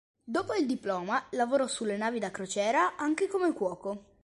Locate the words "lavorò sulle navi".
1.29-2.17